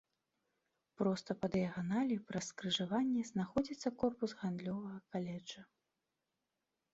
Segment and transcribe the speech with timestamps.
[1.01, 5.61] Проста па дыяганалі праз скрыжаванне знаходзіцца корпус гандлёвага каледжа.